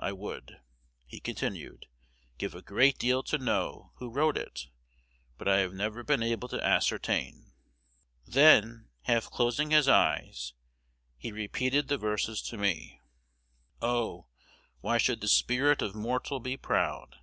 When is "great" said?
2.62-2.98